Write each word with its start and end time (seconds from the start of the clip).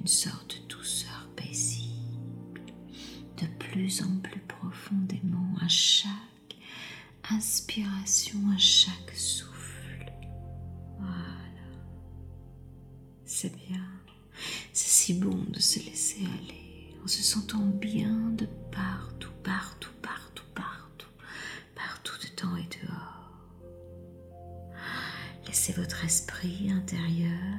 une 0.00 0.06
sorte 0.06 0.62
de 0.62 0.74
douceur 0.74 1.28
paisible, 1.36 2.62
de 3.36 3.46
plus 3.58 4.02
en 4.02 4.16
plus 4.22 4.40
profondément 4.40 5.54
à 5.60 5.68
chaque 5.68 6.10
inspiration, 7.30 8.38
à 8.54 8.58
chaque 8.58 9.14
souffle. 9.14 10.12
Voilà, 10.98 11.68
c'est 13.24 13.54
bien. 13.68 13.84
C'est 14.72 14.88
si 14.88 15.14
bon 15.14 15.44
de 15.50 15.60
se 15.60 15.78
laisser 15.80 16.24
aller 16.24 16.94
en 17.04 17.06
se 17.08 17.22
sentant 17.22 17.58
bien 17.58 18.30
de 18.30 18.46
partout, 18.72 19.32
partout, 19.42 19.92
partout, 20.00 20.44
partout, 20.54 21.08
partout 21.74 22.14
dedans 22.22 22.56
et 22.56 22.68
dehors. 22.86 23.30
Laissez 25.46 25.72
votre 25.74 26.04
esprit 26.04 26.70
intérieur 26.70 27.58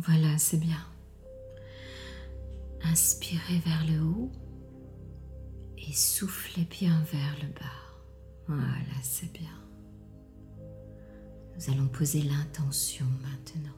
Voilà, 0.00 0.38
c'est 0.38 0.58
bien. 0.58 0.78
Inspirez 2.84 3.58
vers 3.58 3.84
le 3.86 4.00
haut 4.00 4.30
et 5.76 5.92
soufflez 5.92 6.64
bien 6.64 7.02
vers 7.12 7.36
le 7.42 7.48
bas. 7.48 7.64
Voilà, 8.46 9.02
c'est 9.02 9.32
bien. 9.32 9.50
Nous 11.56 11.72
allons 11.72 11.88
poser 11.88 12.22
l'intention 12.22 13.06
maintenant, 13.22 13.76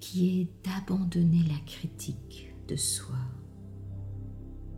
qui 0.00 0.40
est 0.40 0.66
d'abandonner 0.66 1.42
la 1.48 1.58
critique 1.64 2.54
de 2.68 2.76
soi. 2.76 3.16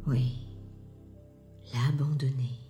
Oui, 0.07 0.47
l'abandonner, 1.75 2.61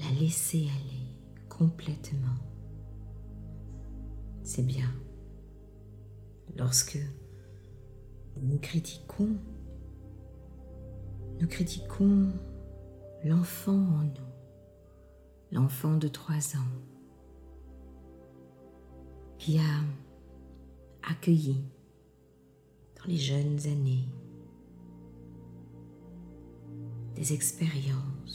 la 0.00 0.10
laisser 0.20 0.68
aller 0.68 1.06
complètement. 1.48 2.38
C'est 4.42 4.66
bien. 4.66 4.92
Lorsque 6.56 6.98
nous 8.42 8.58
critiquons, 8.58 9.36
nous 11.40 11.46
critiquons 11.48 12.32
l'enfant 13.24 13.72
en 13.72 14.04
nous, 14.04 14.32
l'enfant 15.52 15.96
de 15.96 16.08
trois 16.08 16.56
ans, 16.56 16.72
qui 19.38 19.58
a 19.58 21.10
accueilli 21.10 21.64
dans 22.98 23.06
les 23.06 23.16
jeunes 23.16 23.58
années 23.66 24.08
des 27.14 27.32
expériences 27.32 28.30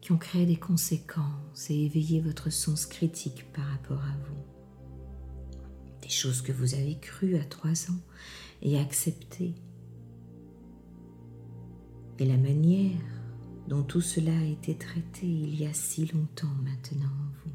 qui 0.00 0.12
ont 0.12 0.18
créé 0.18 0.44
des 0.44 0.56
conséquences 0.58 1.70
et 1.70 1.86
éveillé 1.86 2.20
votre 2.20 2.50
sens 2.50 2.84
critique 2.84 3.50
par 3.54 3.64
rapport 3.64 4.00
à 4.00 4.16
vous. 4.28 4.53
Des 6.04 6.10
choses 6.10 6.42
que 6.42 6.52
vous 6.52 6.74
avez 6.74 6.98
crues 6.98 7.36
à 7.36 7.44
trois 7.44 7.90
ans 7.90 8.00
et 8.60 8.78
acceptées 8.78 9.54
et 12.18 12.26
la 12.26 12.36
manière 12.36 13.00
dont 13.68 13.82
tout 13.82 14.02
cela 14.02 14.36
a 14.38 14.44
été 14.44 14.76
traité 14.76 15.26
il 15.26 15.58
y 15.58 15.66
a 15.66 15.72
si 15.72 16.04
longtemps 16.06 16.54
maintenant 16.62 17.06
en 17.06 17.32
vous. 17.42 17.52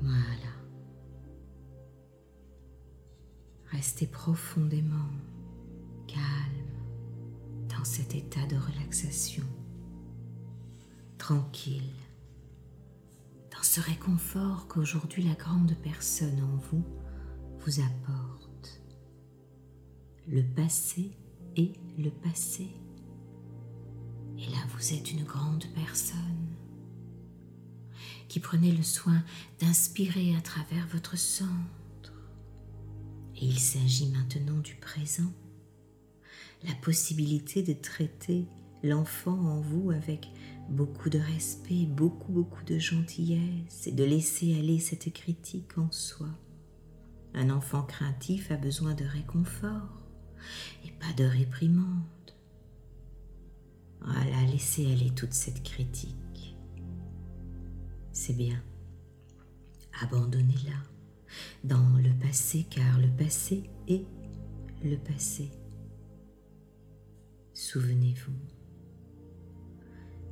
Voilà. 0.00 0.52
Restez 3.70 4.08
profondément 4.08 5.08
calme 6.08 6.18
dans 7.68 7.84
cet 7.84 8.16
état 8.16 8.44
de 8.46 8.56
relaxation, 8.56 9.44
tranquille, 11.16 11.92
ce 13.72 13.80
réconfort 13.80 14.68
qu'aujourd'hui 14.68 15.22
la 15.22 15.32
grande 15.32 15.74
personne 15.82 16.42
en 16.42 16.56
vous 16.56 16.84
vous 17.60 17.80
apporte 17.80 18.82
le 20.28 20.42
passé 20.42 21.16
est 21.56 21.72
le 21.96 22.10
passé. 22.10 22.68
Et 24.36 24.46
là, 24.50 24.58
vous 24.74 24.92
êtes 24.92 25.10
une 25.10 25.24
grande 25.24 25.64
personne 25.74 26.54
qui 28.28 28.40
prenez 28.40 28.72
le 28.72 28.82
soin 28.82 29.24
d'inspirer 29.58 30.36
à 30.36 30.42
travers 30.42 30.86
votre 30.88 31.16
centre. 31.16 32.12
Et 33.36 33.46
il 33.46 33.58
s'agit 33.58 34.10
maintenant 34.10 34.58
du 34.58 34.74
présent, 34.74 35.32
la 36.64 36.74
possibilité 36.74 37.62
de 37.62 37.72
traiter 37.72 38.46
l'enfant 38.82 39.38
en 39.38 39.60
vous 39.60 39.90
avec 39.90 40.30
beaucoup 40.68 41.10
de 41.10 41.18
respect, 41.18 41.86
beaucoup, 41.86 42.32
beaucoup 42.32 42.64
de 42.64 42.78
gentillesse 42.78 43.86
et 43.86 43.92
de 43.92 44.04
laisser 44.04 44.58
aller 44.58 44.78
cette 44.78 45.12
critique 45.12 45.76
en 45.78 45.90
soi. 45.90 46.28
Un 47.34 47.50
enfant 47.50 47.82
craintif 47.82 48.50
a 48.50 48.56
besoin 48.56 48.94
de 48.94 49.04
réconfort 49.04 49.88
et 50.84 50.90
pas 50.92 51.12
de 51.16 51.24
réprimande. 51.24 52.02
Voilà, 54.00 54.44
laissez 54.50 54.90
aller 54.90 55.10
toute 55.10 55.32
cette 55.32 55.62
critique. 55.62 56.56
C'est 58.12 58.36
bien. 58.36 58.62
Abandonnez-la 60.02 60.76
dans 61.64 61.96
le 61.98 62.12
passé 62.18 62.66
car 62.68 62.98
le 62.98 63.08
passé 63.08 63.70
est 63.88 64.04
le 64.82 64.96
passé. 64.96 65.50
Souvenez-vous. 67.54 68.61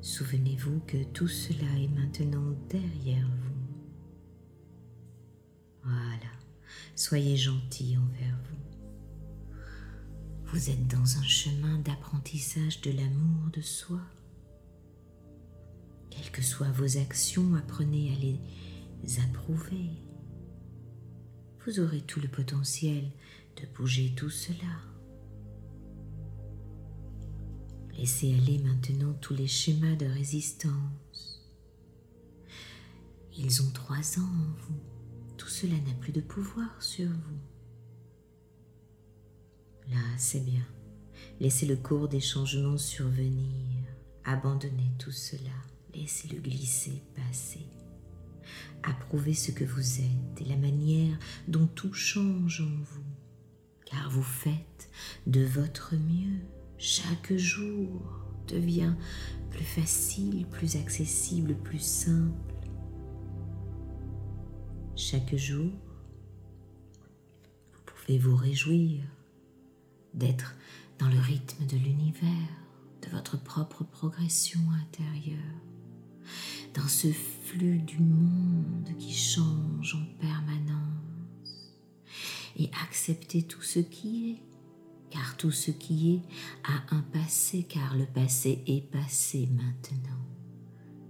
Souvenez-vous 0.02 0.80
que 0.86 1.02
tout 1.12 1.28
cela 1.28 1.68
est 1.78 1.88
maintenant 1.88 2.54
derrière 2.68 3.28
vous. 3.28 3.50
Voilà. 5.82 6.30
Soyez 6.94 7.36
gentil 7.36 7.96
envers 7.98 8.38
vous. 8.44 8.60
Vous 10.46 10.70
êtes 10.70 10.86
dans 10.88 11.18
un 11.18 11.22
chemin 11.22 11.78
d'apprentissage 11.78 12.80
de 12.80 12.90
l'amour 12.90 13.50
de 13.52 13.60
soi. 13.60 14.00
Quelles 16.10 16.30
que 16.32 16.42
soient 16.42 16.72
vos 16.72 16.98
actions, 16.98 17.54
apprenez 17.54 18.12
à 18.12 18.18
les 18.18 19.20
approuver. 19.20 19.90
Vous 21.64 21.78
aurez 21.78 22.00
tout 22.00 22.20
le 22.20 22.28
potentiel 22.28 23.04
de 23.56 23.66
bouger 23.76 24.14
tout 24.16 24.30
cela. 24.30 24.89
Laissez 28.00 28.32
aller 28.32 28.56
maintenant 28.56 29.12
tous 29.20 29.34
les 29.34 29.46
schémas 29.46 29.94
de 29.94 30.06
résistance. 30.06 31.44
Ils 33.36 33.60
ont 33.60 33.70
trois 33.72 34.18
ans 34.18 34.22
en 34.22 34.54
vous. 34.62 34.80
Tout 35.36 35.50
cela 35.50 35.74
n'a 35.74 35.92
plus 36.00 36.10
de 36.10 36.22
pouvoir 36.22 36.82
sur 36.82 37.10
vous. 37.10 37.40
Là, 39.90 40.00
c'est 40.16 40.42
bien. 40.42 40.66
Laissez 41.40 41.66
le 41.66 41.76
cours 41.76 42.08
des 42.08 42.20
changements 42.20 42.78
survenir. 42.78 43.84
Abandonnez 44.24 44.92
tout 44.98 45.12
cela. 45.12 45.52
Laissez-le 45.94 46.40
glisser, 46.40 47.02
passer. 47.14 47.66
Approuvez 48.82 49.34
ce 49.34 49.52
que 49.52 49.64
vous 49.64 50.00
êtes 50.00 50.40
et 50.40 50.46
la 50.46 50.56
manière 50.56 51.18
dont 51.48 51.66
tout 51.66 51.92
change 51.92 52.62
en 52.62 52.82
vous. 52.82 53.04
Car 53.84 54.08
vous 54.08 54.22
faites 54.22 54.88
de 55.26 55.44
votre 55.44 55.96
mieux. 55.96 56.40
Chaque 56.82 57.36
jour 57.36 57.90
devient 58.48 58.94
plus 59.50 59.66
facile, 59.66 60.46
plus 60.46 60.76
accessible, 60.76 61.54
plus 61.54 61.78
simple. 61.78 62.54
Chaque 64.96 65.36
jour, 65.36 65.70
vous 67.70 67.80
pouvez 67.84 68.16
vous 68.16 68.34
réjouir 68.34 69.02
d'être 70.14 70.56
dans 70.98 71.08
le 71.08 71.18
rythme 71.18 71.66
de 71.66 71.76
l'univers, 71.76 72.48
de 73.02 73.10
votre 73.10 73.38
propre 73.38 73.84
progression 73.84 74.60
intérieure, 74.80 75.36
dans 76.72 76.88
ce 76.88 77.08
flux 77.08 77.80
du 77.80 77.98
monde 77.98 78.88
qui 78.98 79.12
change 79.12 79.96
en 79.96 80.18
permanence, 80.18 81.74
et 82.56 82.70
accepter 82.82 83.42
tout 83.42 83.62
ce 83.62 83.80
qui 83.80 84.30
est, 84.30 84.49
car 85.10 85.36
tout 85.36 85.50
ce 85.50 85.70
qui 85.70 86.14
est 86.14 86.22
a 86.64 86.94
un 86.94 87.02
passé, 87.02 87.64
car 87.64 87.96
le 87.96 88.06
passé 88.06 88.62
est 88.66 88.88
passé 88.90 89.48
maintenant. 89.52 90.18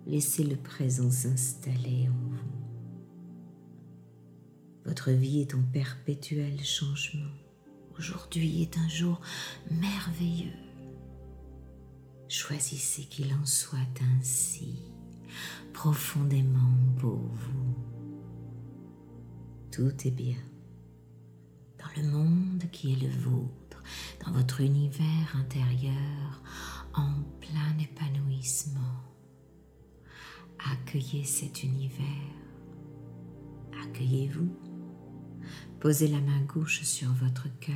Laissez 0.07 0.45
le 0.45 0.57
présent 0.57 1.11
s'installer 1.11 2.09
en 2.09 2.29
vous. 2.29 2.61
Votre 4.87 5.11
vie 5.11 5.41
est 5.41 5.55
en 5.55 5.63
perpétuel 5.63 6.65
changement. 6.65 7.31
Aujourd'hui 7.99 8.63
est 8.63 8.79
un 8.79 8.89
jour 8.89 9.21
merveilleux. 9.71 10.57
Choisissez 12.29 13.05
qu'il 13.05 13.33
en 13.35 13.45
soit 13.45 13.79
ainsi, 14.19 14.79
profondément 15.73 16.75
pour 16.99 17.19
vous. 17.19 17.77
Tout 19.71 19.93
est 20.07 20.11
bien. 20.11 20.39
Dans 21.79 22.03
le 22.03 22.09
monde 22.09 22.65
qui 22.73 22.93
est 22.93 23.03
le 23.03 23.11
vôtre, 23.11 23.70
dans 24.25 24.33
votre 24.33 24.61
univers 24.61 25.37
intérieur, 25.39 26.43
en 26.95 27.23
plein 27.41 27.79
épanouissement. 27.79 28.81
Accueillez 30.73 31.25
cet 31.25 31.63
univers. 31.63 32.07
Accueillez-vous 33.85 34.51
Posez 35.81 36.09
la 36.09 36.21
main 36.21 36.41
gauche 36.43 36.83
sur 36.83 37.11
votre 37.15 37.47
cœur 37.59 37.75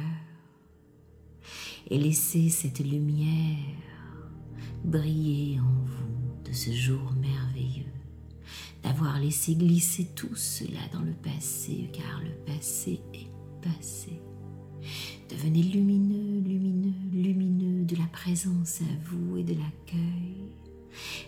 et 1.88 1.98
laissez 1.98 2.50
cette 2.50 2.80
lumière 2.80 3.56
briller 4.84 5.58
en 5.60 5.84
vous 5.84 6.42
de 6.44 6.52
ce 6.52 6.70
jour 6.70 7.12
merveilleux, 7.12 7.92
d'avoir 8.82 9.18
laissé 9.18 9.54
glisser 9.54 10.10
tout 10.14 10.34
cela 10.34 10.80
dans 10.92 11.00
le 11.00 11.14
passé, 11.14 11.90
car 11.92 12.20
le 12.20 12.34
passé 12.44 13.00
est 13.14 13.30
passé. 13.62 14.20
Devenez 15.34 15.62
lumineux, 15.62 16.40
lumineux, 16.48 16.94
lumineux 17.12 17.84
de 17.84 17.96
la 17.96 18.06
présence 18.06 18.82
à 18.82 19.08
vous 19.08 19.36
et 19.36 19.42
de 19.42 19.54
l'accueil. 19.54 20.52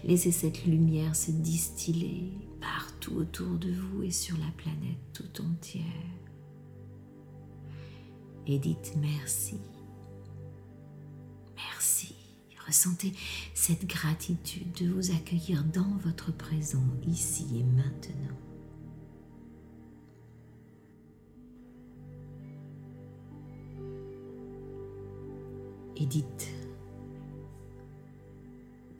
Laissez 0.04 0.30
cette 0.30 0.64
lumière 0.64 1.16
se 1.16 1.32
distiller 1.32 2.30
partout 2.60 3.16
autour 3.16 3.58
de 3.58 3.72
vous 3.72 4.04
et 4.04 4.12
sur 4.12 4.36
la 4.38 4.50
planète 4.56 5.00
tout 5.12 5.42
entière. 5.42 5.82
Et 8.46 8.60
dites 8.60 8.94
merci. 9.00 9.56
Merci. 11.56 12.14
Ressentez 12.64 13.12
cette 13.54 13.88
gratitude 13.88 14.70
de 14.80 14.88
vous 14.88 15.10
accueillir 15.10 15.64
dans 15.64 15.96
votre 16.04 16.32
présent, 16.32 16.86
ici 17.08 17.44
et 17.56 17.64
maintenant. 17.64 18.36
Et 25.96 26.06
dites 26.06 26.48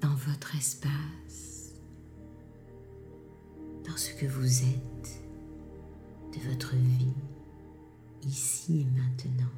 dans 0.00 0.14
votre 0.14 0.54
espace, 0.56 1.74
dans 3.86 3.96
ce 3.96 4.12
que 4.14 4.26
vous 4.26 4.62
êtes, 4.62 5.22
de 6.32 6.50
votre 6.50 6.74
vie, 6.74 7.14
ici 8.22 8.80
et 8.80 9.00
maintenant, 9.00 9.52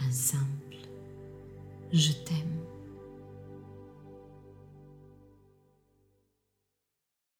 un 0.00 0.10
simple 0.10 0.62
je 1.92 2.12
t'aime. 2.12 2.71